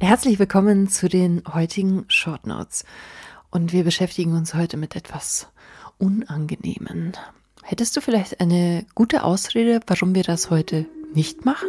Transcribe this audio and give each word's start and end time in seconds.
Herzlich 0.00 0.38
willkommen 0.38 0.88
zu 0.88 1.08
den 1.08 1.42
heutigen 1.52 2.04
Short 2.06 2.46
Notes. 2.46 2.84
Und 3.50 3.72
wir 3.72 3.82
beschäftigen 3.82 4.36
uns 4.36 4.54
heute 4.54 4.76
mit 4.76 4.94
etwas 4.94 5.48
Unangenehmen. 5.98 7.14
Hättest 7.64 7.96
du 7.96 8.00
vielleicht 8.00 8.40
eine 8.40 8.86
gute 8.94 9.24
Ausrede, 9.24 9.80
warum 9.88 10.14
wir 10.14 10.22
das 10.22 10.50
heute 10.50 10.86
nicht 11.14 11.44
machen? 11.44 11.68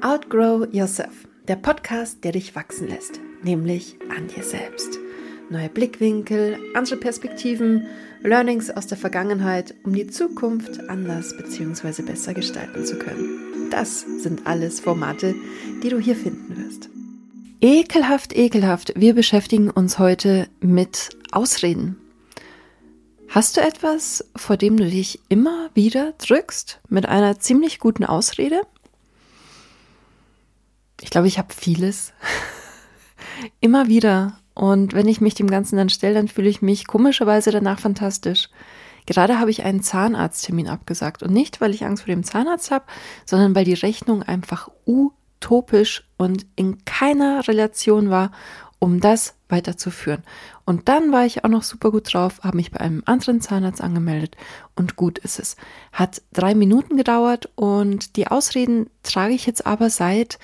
Outgrow 0.00 0.66
Yourself, 0.72 1.28
der 1.46 1.56
Podcast, 1.56 2.24
der 2.24 2.32
dich 2.32 2.56
wachsen 2.56 2.88
lässt, 2.88 3.20
nämlich 3.44 3.98
an 4.16 4.26
dir 4.26 4.42
selbst. 4.42 4.98
Neue 5.48 5.68
Blickwinkel, 5.68 6.58
andere 6.74 6.96
Perspektiven, 6.96 7.86
Learnings 8.22 8.68
aus 8.68 8.88
der 8.88 8.98
Vergangenheit, 8.98 9.76
um 9.84 9.94
die 9.94 10.08
Zukunft 10.08 10.88
anders 10.88 11.36
bzw. 11.36 12.02
besser 12.02 12.34
gestalten 12.34 12.84
zu 12.84 12.98
können. 12.98 13.51
Das 13.72 14.04
sind 14.18 14.46
alles 14.46 14.80
Formate, 14.80 15.34
die 15.82 15.88
du 15.88 15.98
hier 15.98 16.14
finden 16.14 16.58
wirst. 16.58 16.90
Ekelhaft, 17.62 18.36
ekelhaft. 18.36 18.92
Wir 18.96 19.14
beschäftigen 19.14 19.70
uns 19.70 19.98
heute 19.98 20.46
mit 20.60 21.16
Ausreden. 21.30 21.96
Hast 23.30 23.56
du 23.56 23.62
etwas, 23.62 24.26
vor 24.36 24.58
dem 24.58 24.76
du 24.76 24.84
dich 24.84 25.20
immer 25.30 25.70
wieder 25.72 26.12
drückst, 26.18 26.80
mit 26.90 27.06
einer 27.06 27.38
ziemlich 27.38 27.78
guten 27.78 28.04
Ausrede? 28.04 28.60
Ich 31.00 31.08
glaube, 31.08 31.28
ich 31.28 31.38
habe 31.38 31.54
vieles. 31.54 32.12
immer 33.60 33.88
wieder. 33.88 34.38
Und 34.52 34.92
wenn 34.92 35.08
ich 35.08 35.22
mich 35.22 35.32
dem 35.32 35.48
Ganzen 35.48 35.78
dann 35.78 35.88
stelle, 35.88 36.12
dann 36.12 36.28
fühle 36.28 36.50
ich 36.50 36.60
mich 36.60 36.86
komischerweise 36.86 37.50
danach 37.52 37.80
fantastisch. 37.80 38.50
Gerade 39.06 39.38
habe 39.38 39.50
ich 39.50 39.64
einen 39.64 39.82
Zahnarzttermin 39.82 40.68
abgesagt. 40.68 41.22
Und 41.22 41.32
nicht, 41.32 41.60
weil 41.60 41.74
ich 41.74 41.84
Angst 41.84 42.04
vor 42.04 42.14
dem 42.14 42.24
Zahnarzt 42.24 42.70
habe, 42.70 42.84
sondern 43.24 43.54
weil 43.54 43.64
die 43.64 43.74
Rechnung 43.74 44.22
einfach 44.22 44.68
utopisch 44.86 46.04
und 46.16 46.46
in 46.56 46.84
keiner 46.84 47.46
Relation 47.48 48.10
war, 48.10 48.30
um 48.78 49.00
das 49.00 49.34
weiterzuführen. 49.48 50.24
Und 50.64 50.88
dann 50.88 51.12
war 51.12 51.24
ich 51.24 51.44
auch 51.44 51.48
noch 51.48 51.62
super 51.62 51.92
gut 51.92 52.12
drauf, 52.12 52.40
habe 52.42 52.56
mich 52.56 52.72
bei 52.72 52.80
einem 52.80 53.02
anderen 53.06 53.40
Zahnarzt 53.40 53.80
angemeldet 53.80 54.36
und 54.74 54.96
gut 54.96 55.18
ist 55.18 55.38
es. 55.38 55.56
Hat 55.92 56.22
drei 56.32 56.54
Minuten 56.54 56.96
gedauert 56.96 57.48
und 57.54 58.16
die 58.16 58.26
Ausreden 58.26 58.90
trage 59.04 59.34
ich 59.34 59.46
jetzt 59.46 59.66
aber 59.66 59.90
seit 59.90 60.38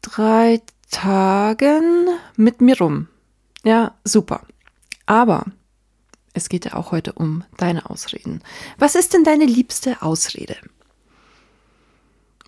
drei 0.00 0.62
Tagen 0.90 2.08
mit 2.36 2.60
mir 2.60 2.78
rum. 2.78 3.08
Ja, 3.64 3.94
super. 4.04 4.42
Aber 5.04 5.44
es 6.34 6.48
geht 6.48 6.66
ja 6.66 6.74
auch 6.74 6.92
heute 6.92 7.12
um 7.12 7.44
deine 7.56 7.88
Ausreden. 7.88 8.42
Was 8.78 8.96
ist 8.96 9.14
denn 9.14 9.24
deine 9.24 9.46
liebste 9.46 10.02
Ausrede? 10.02 10.56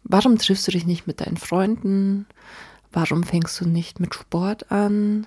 Warum 0.02 0.38
triffst 0.38 0.66
du 0.66 0.72
dich 0.72 0.86
nicht 0.86 1.06
mit 1.06 1.20
deinen 1.20 1.36
Freunden? 1.36 2.26
Warum 2.92 3.22
fängst 3.22 3.60
du 3.60 3.66
nicht 3.66 4.00
mit 4.00 4.14
Sport 4.14 4.70
an? 4.70 5.26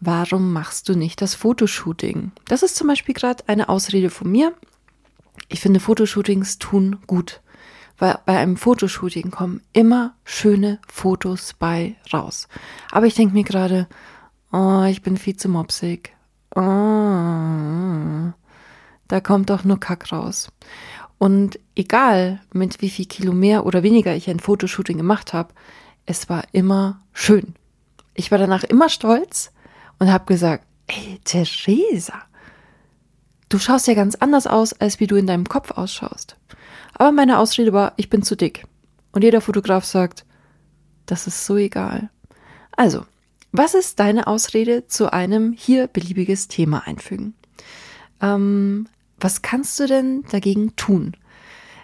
Warum 0.00 0.52
machst 0.52 0.88
du 0.88 0.94
nicht 0.94 1.20
das 1.20 1.34
Fotoshooting? 1.34 2.32
Das 2.46 2.62
ist 2.62 2.76
zum 2.76 2.86
Beispiel 2.86 3.14
gerade 3.14 3.44
eine 3.48 3.68
Ausrede 3.68 4.10
von 4.10 4.30
mir. 4.30 4.54
Ich 5.48 5.60
finde, 5.60 5.80
Fotoshootings 5.80 6.58
tun 6.58 6.98
gut, 7.06 7.40
weil 7.98 8.18
bei 8.24 8.38
einem 8.38 8.56
Fotoshooting 8.56 9.30
kommen 9.30 9.62
immer 9.72 10.14
schöne 10.24 10.80
Fotos 10.88 11.54
bei 11.54 11.96
raus. 12.12 12.48
Aber 12.90 13.06
ich 13.06 13.14
denke 13.14 13.34
mir 13.34 13.44
gerade, 13.44 13.88
oh, 14.52 14.84
ich 14.84 15.02
bin 15.02 15.16
viel 15.16 15.36
zu 15.36 15.48
mopsig. 15.48 16.14
Oh, 16.54 18.32
da 19.08 19.20
kommt 19.22 19.50
doch 19.50 19.64
nur 19.64 19.80
Kack 19.80 20.12
raus. 20.12 20.48
Und 21.18 21.58
egal, 21.74 22.40
mit 22.52 22.80
wie 22.80 22.90
viel 22.90 23.06
Kilo 23.06 23.32
mehr 23.32 23.66
oder 23.66 23.82
weniger 23.82 24.14
ich 24.14 24.28
ein 24.28 24.40
Fotoshooting 24.40 24.96
gemacht 24.96 25.32
habe, 25.32 25.54
es 26.06 26.28
war 26.28 26.44
immer 26.52 27.00
schön. 27.12 27.54
Ich 28.14 28.30
war 28.30 28.38
danach 28.38 28.64
immer 28.64 28.88
stolz 28.88 29.52
und 29.98 30.12
habe 30.12 30.26
gesagt, 30.26 30.66
ey, 30.86 31.20
Theresa, 31.24 32.22
du 33.48 33.58
schaust 33.58 33.86
ja 33.86 33.94
ganz 33.94 34.14
anders 34.16 34.46
aus, 34.46 34.72
als 34.74 35.00
wie 35.00 35.06
du 35.06 35.16
in 35.16 35.26
deinem 35.26 35.48
Kopf 35.48 35.72
ausschaust. 35.72 36.36
Aber 36.94 37.10
meine 37.10 37.38
Ausrede 37.38 37.72
war, 37.72 37.92
ich 37.96 38.10
bin 38.10 38.22
zu 38.22 38.36
dick. 38.36 38.66
Und 39.12 39.24
jeder 39.24 39.40
Fotograf 39.40 39.84
sagt, 39.84 40.24
das 41.06 41.26
ist 41.26 41.44
so 41.46 41.56
egal. 41.56 42.10
Also, 42.76 43.04
was 43.56 43.74
ist 43.74 44.00
deine 44.00 44.26
Ausrede 44.26 44.88
zu 44.88 45.12
einem 45.12 45.52
hier 45.52 45.86
beliebiges 45.86 46.48
Thema 46.48 46.88
einfügen? 46.88 47.34
Ähm, 48.20 48.88
was 49.20 49.42
kannst 49.42 49.78
du 49.78 49.86
denn 49.86 50.24
dagegen 50.28 50.74
tun? 50.74 51.16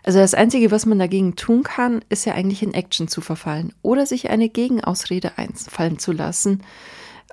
Also 0.02 0.18
das 0.18 0.34
Einzige, 0.34 0.72
was 0.72 0.84
man 0.84 0.98
dagegen 0.98 1.36
tun 1.36 1.62
kann, 1.62 2.04
ist 2.08 2.24
ja 2.24 2.34
eigentlich 2.34 2.64
in 2.64 2.74
Action 2.74 3.06
zu 3.06 3.20
verfallen 3.20 3.72
oder 3.82 4.04
sich 4.04 4.30
eine 4.30 4.48
Gegenausrede 4.48 5.38
einfallen 5.38 6.00
zu 6.00 6.10
lassen. 6.10 6.64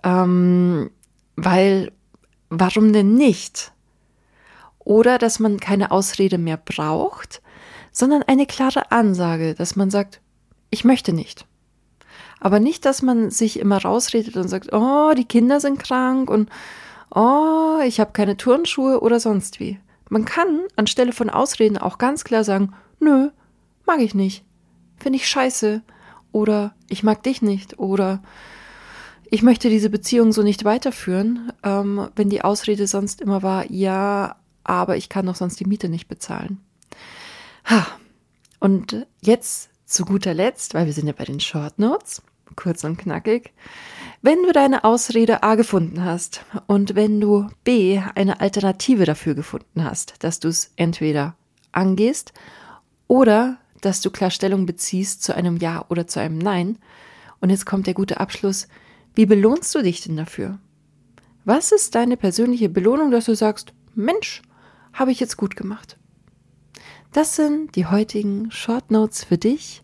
Ähm, 0.03 0.92
weil, 1.36 1.92
warum 2.50 2.94
denn 2.94 3.16
nicht? 3.16 3.72
Oder 4.78 5.18
dass 5.18 5.40
man 5.40 5.59
keine 5.59 5.90
Ausrede 5.90 6.38
mehr 6.38 6.58
braucht, 6.58 7.42
sondern 7.92 8.22
eine 8.22 8.46
klare 8.46 8.92
Ansage, 8.92 9.56
dass 9.56 9.75
man 9.75 9.90
sagt, 9.90 10.22
ich 10.69 10.84
möchte 10.84 11.12
nicht. 11.12 11.48
Aber 12.40 12.59
nicht, 12.59 12.86
dass 12.86 13.02
man 13.02 13.31
sich 13.31 13.59
immer 13.59 13.81
rausredet 13.81 14.38
und 14.38 14.48
sagt, 14.48 14.72
oh, 14.74 15.14
die 15.16 15.25
Kinder 15.25 15.59
sind 15.59 15.80
krank 15.80 16.30
und 16.30 16.50
oh, 17.14 17.80
ich 17.86 18.00
habe 18.00 18.12
keine 18.12 18.38
Turnschuhe 18.38 19.02
oder 19.02 19.20
sonst 19.20 19.59
wie. 19.59 19.80
Man 20.09 20.25
kann 20.25 20.62
anstelle 20.75 21.12
von 21.12 21.30
Ausreden 21.30 21.78
auch 21.78 21.98
ganz 21.98 22.24
klar 22.24 22.44
sagen, 22.44 22.74
nö, 23.00 23.30
mag 23.86 24.00
ich 24.00 24.14
nicht, 24.14 24.46
finde 24.98 25.18
ich 25.18 25.28
scheiße 25.28 25.81
oder 26.31 26.75
ich 26.90 27.03
mag 27.03 27.24
dich 27.24 27.42
nicht 27.42 27.80
oder 27.80 28.22
ich 29.30 29.44
möchte 29.44 29.69
diese 29.69 29.90
Beziehung 29.90 30.31
so 30.31 30.44
nicht 30.44 30.64
weiterführen, 30.64 31.52
ähm, 31.64 32.08
wenn 32.16 32.30
die 32.30 32.44
Ausrede 32.44 32.88
sonst 32.88 33.19
immer 33.19 33.44
war, 33.44 33.69
ja, 33.69 34.38
aber 34.64 34.98
ich 34.98 35.09
kann 35.09 35.25
doch 35.25 35.36
sonst 35.36 35.59
die 35.59 35.66
Miete 35.66 35.90
nicht 35.90 36.08
bezahlen. 36.08 36.62
Ha. 37.66 37.86
Und 38.59 39.06
jetzt 39.22 39.69
zu 39.88 40.06
guter 40.06 40.34
Letzt, 40.34 40.74
weil 40.74 40.86
wir 40.86 40.94
sind 40.94 41.08
ja 41.08 41.14
bei 41.18 41.24
den 41.24 41.40
Short 41.40 41.80
Notes, 41.80 42.22
kurz 42.56 42.84
und 42.84 42.98
knackig, 42.98 43.53
wenn 44.22 44.44
du 44.44 44.52
deine 44.52 44.84
Ausrede 44.84 45.44
A 45.44 45.56
gefunden 45.56 46.03
hast 46.03 46.44
und 46.68 46.96
wenn 46.96 47.22
du 47.22 47.48
B 47.64 48.02
eine 48.16 48.42
Alternative 48.42 49.06
dafür 49.06 49.34
gefunden 49.34 49.84
hast, 49.84 50.16
dass 50.24 50.40
du 50.40 50.50
es 50.50 50.72
entweder 50.75 51.36
angehst 51.72 52.34
oder 53.08 53.58
dass 53.81 54.02
du 54.02 54.12
klar 54.12 54.31
Stellung 54.31 54.66
beziehst 54.66 55.24
zu 55.24 55.34
einem 55.34 55.58
Ja 55.58 55.86
oder 55.90 56.06
zu 56.06 56.19
einem 56.19 56.38
Nein, 56.38 56.78
und 57.40 57.52
jetzt 57.52 57.66
kommt 57.66 57.88
der 57.88 57.94
gute 57.94 58.19
Abschluss, 58.19 58.68
wie 59.16 59.25
belohnst 59.25 59.74
du 59.74 59.81
dich 59.81 60.02
denn 60.02 60.18
dafür? 60.18 60.59
Was 61.46 61.72
ist 61.72 61.96
deine 61.96 62.18
persönliche 62.18 62.68
Belohnung, 62.68 63.12
dass 63.12 63.25
du 63.25 63.36
sagst, 63.36 63.74
Mensch, 63.96 64.42
habe 64.92 65.12
ich 65.12 65.19
jetzt 65.19 65.38
gut 65.38 65.56
gemacht? 65.56 65.97
Das 67.12 67.35
sind 67.35 67.75
die 67.75 67.85
heutigen 67.85 68.51
Short 68.51 68.91
Notes 68.91 69.23
für 69.23 69.38
dich. 69.38 69.81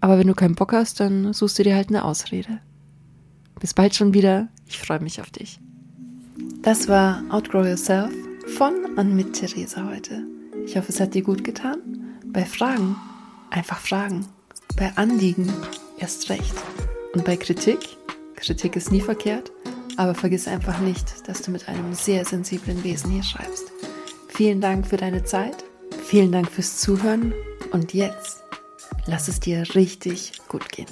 Aber 0.00 0.18
wenn 0.18 0.26
du 0.26 0.34
keinen 0.34 0.56
Bock 0.56 0.72
hast, 0.72 1.00
dann 1.00 1.32
suchst 1.32 1.58
du 1.58 1.62
dir 1.62 1.76
halt 1.76 1.88
eine 1.88 2.04
Ausrede. 2.04 2.60
Bis 3.60 3.74
bald 3.74 3.94
schon 3.94 4.12
wieder. 4.14 4.48
Ich 4.66 4.78
freue 4.78 5.00
mich 5.00 5.20
auf 5.20 5.30
dich. 5.30 5.60
Das 6.62 6.88
war 6.88 7.22
Outgrow 7.28 7.66
Yourself 7.66 8.12
von 8.56 8.72
und 8.96 9.14
mit 9.14 9.34
Theresa 9.34 9.88
heute. 9.88 10.26
Ich 10.66 10.76
hoffe, 10.76 10.88
es 10.88 10.98
hat 10.98 11.14
dir 11.14 11.22
gut 11.22 11.44
getan. 11.44 11.78
Bei 12.26 12.44
Fragen 12.44 12.96
einfach 13.50 13.78
fragen. 13.78 14.26
Bei 14.76 14.90
Anliegen 14.96 15.52
erst 15.98 16.30
recht. 16.30 16.54
Und 17.14 17.24
bei 17.24 17.36
Kritik, 17.36 17.78
Kritik 18.36 18.74
ist 18.74 18.90
nie 18.90 19.00
verkehrt, 19.00 19.52
aber 19.96 20.14
vergiss 20.14 20.48
einfach 20.48 20.80
nicht, 20.80 21.28
dass 21.28 21.42
du 21.42 21.50
mit 21.50 21.68
einem 21.68 21.94
sehr 21.94 22.24
sensiblen 22.24 22.82
Wesen 22.82 23.10
hier 23.10 23.22
schreibst. 23.22 23.70
Vielen 24.28 24.60
Dank 24.60 24.86
für 24.86 24.96
deine 24.96 25.24
Zeit, 25.24 25.64
vielen 26.12 26.30
Dank 26.30 26.50
fürs 26.50 26.76
Zuhören 26.76 27.32
und 27.70 27.94
jetzt 27.94 28.44
lass 29.06 29.28
es 29.28 29.40
dir 29.40 29.64
richtig 29.74 30.32
gut 30.46 30.68
gehen. 30.68 30.84